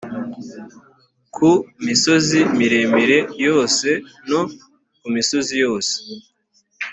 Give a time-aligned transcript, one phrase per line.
[1.35, 1.49] ku
[1.85, 3.89] misozi miremire yose
[4.29, 4.41] no
[4.99, 5.93] ku misozi yose